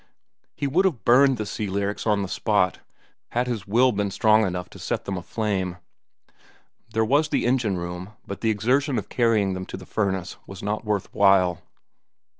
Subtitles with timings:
[0.55, 2.79] He would have burned the "Sea Lyrics" on the spot,
[3.33, 5.77] had his will been strong enough to set them aflame.
[6.91, 10.63] There was the engine room, but the exertion of carrying them to the furnace was
[10.63, 11.61] not worth while.